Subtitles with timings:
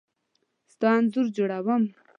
[0.71, 1.83] ستا انځور جوړوم.